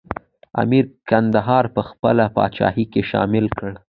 امیر 0.61 0.85
کندهار 1.09 1.65
په 1.75 1.81
خپله 1.89 2.23
پاچاهۍ 2.35 2.85
کې 2.91 3.01
شامل 3.11 3.45
کړ. 3.57 3.71